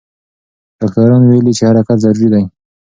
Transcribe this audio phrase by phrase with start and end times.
[0.79, 2.43] ډاکټران ویلي چې حرکت ضروري دی.